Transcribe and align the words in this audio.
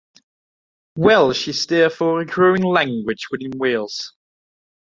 Welsh 0.95 1.47
is 1.47 1.67
therefore 1.67 2.21
a 2.21 2.25
growing 2.25 2.63
language 2.63 3.27
within 3.29 3.51
Wales. 3.59 4.15